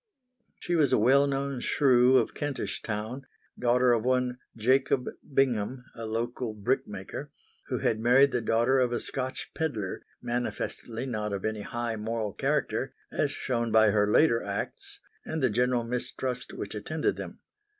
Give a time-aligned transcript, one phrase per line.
[0.59, 3.27] She was a well known shrew of Kentish Town,
[3.59, 7.29] daughter of one Jacob Bingham, a local brickmaker,
[7.67, 12.33] who had married the daughter of a Scotch pedlar manifestly not of any high moral
[12.33, 17.37] character as shown by her later acts and the general mistrust which attended them.